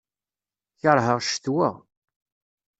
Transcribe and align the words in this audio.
Kerheɣ 0.79 1.17
ccetwa. 1.23 1.69